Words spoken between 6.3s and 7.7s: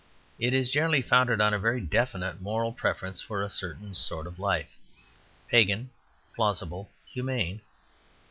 plausible, humane.